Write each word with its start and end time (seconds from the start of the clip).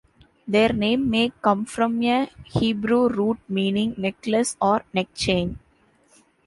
Their 0.47 0.73
name 0.73 1.11
may 1.11 1.31
come 1.43 1.63
from 1.65 2.01
a 2.01 2.25
Hebrew 2.45 3.07
root 3.07 3.37
meaning 3.47 3.93
"necklace" 3.99 4.57
or 4.59 4.83
"neck-chain". 4.95 5.59